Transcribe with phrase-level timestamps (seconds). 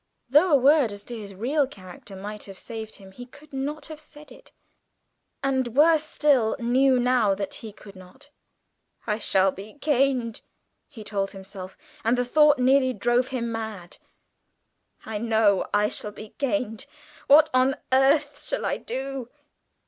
[0.31, 3.85] Though a word as to his real character might have saved him, he could not
[3.85, 4.51] have said it,
[5.43, 8.31] and, worse still, knew now that he could not.
[9.05, 10.41] "I shall be caned,"
[10.87, 13.97] he told himself, and the thought nearly drove him mad.
[15.05, 16.87] "I know I shall be caned!
[17.27, 19.29] What on earth shall I do?"